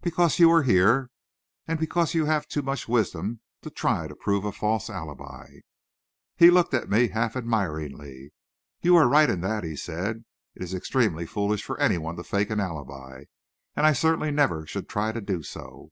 [0.00, 1.10] "Because you were here,
[1.68, 5.56] and because you have too much wisdom to try to prove a false alibi."
[6.34, 8.32] He looked at me half admiringly.
[8.80, 10.24] "You are right in that," he said.
[10.54, 13.24] "It is extremely foolish for any one to fake an alibi,
[13.76, 15.90] and I certainly never should try to do so."